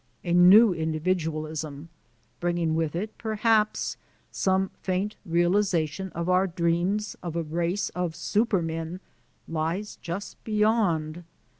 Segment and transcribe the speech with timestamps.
[0.23, 1.89] A new individualism,
[2.39, 3.97] bringing with it, perhaps,
[4.31, 8.99] some faint realization of our dreams of a race of Supermen,
[9.47, 11.23] lies just beyond!